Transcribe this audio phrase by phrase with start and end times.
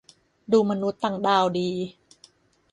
[0.51, 1.69] ดูมนุษย์ต่างดาวดี